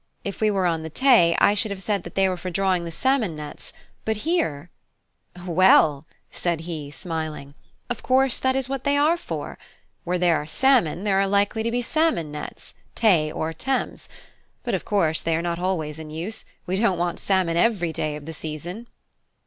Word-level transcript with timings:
If 0.23 0.41
we 0.41 0.49
were 0.49 0.65
on 0.65 0.81
the 0.81 0.89
Tay, 0.89 1.37
I 1.39 1.53
should 1.53 1.69
have 1.69 1.83
said 1.83 2.01
that 2.05 2.15
they 2.15 2.27
were 2.27 2.35
for 2.35 2.49
drawing 2.49 2.85
the 2.85 2.91
salmon 2.91 3.35
nets; 3.35 3.71
but 4.03 4.17
here" 4.25 4.71
"Well," 5.45 6.07
said 6.31 6.61
he, 6.61 6.89
smiling, 6.89 7.53
"of 7.87 8.01
course 8.01 8.39
that 8.39 8.55
is 8.55 8.67
what 8.67 8.83
they 8.83 8.97
are 8.97 9.15
for. 9.15 9.59
Where 10.03 10.17
there 10.17 10.37
are 10.37 10.47
salmon, 10.47 11.03
there 11.03 11.19
are 11.19 11.27
likely 11.27 11.61
to 11.61 11.69
be 11.69 11.83
salmon 11.83 12.31
nets, 12.31 12.73
Tay 12.95 13.31
or 13.31 13.53
Thames; 13.53 14.09
but 14.63 14.73
of 14.73 14.85
course 14.85 15.21
they 15.21 15.35
are 15.35 15.41
not 15.43 15.59
always 15.59 15.99
in 15.99 16.09
use; 16.09 16.45
we 16.65 16.77
don't 16.77 16.97
want 16.97 17.19
salmon 17.19 17.55
every 17.55 17.93
day 17.93 18.15
of 18.15 18.25
the 18.25 18.33
season." 18.33 18.87